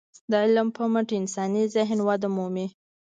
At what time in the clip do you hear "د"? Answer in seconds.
0.31-0.33